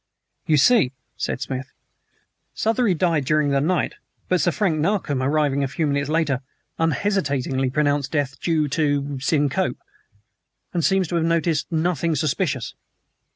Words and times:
"You 0.47 0.57
see," 0.57 0.93
said 1.15 1.41
Smith, 1.41 1.71
"Southery 2.55 2.95
died 2.95 3.23
during 3.23 3.49
the 3.49 3.61
night, 3.61 3.93
but 4.29 4.41
Sir 4.41 4.49
Frank 4.49 4.79
Narcombe, 4.79 5.21
arriving 5.21 5.63
a 5.63 5.67
few 5.67 5.85
minutes 5.85 6.09
later, 6.09 6.41
unhesitatingly 6.79 7.69
pronounced 7.69 8.11
death 8.11 8.39
to 8.39 8.39
be 8.39 8.43
due 8.43 8.67
to 8.69 9.19
syncope, 9.19 9.77
and 10.73 10.83
seems 10.83 11.07
to 11.09 11.17
have 11.17 11.25
noticed 11.25 11.71
nothing 11.71 12.15
suspicious." 12.15 12.73